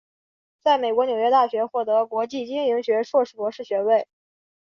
[0.63, 4.07] 在美国纽约大学获得国际经营学硕士博士学位。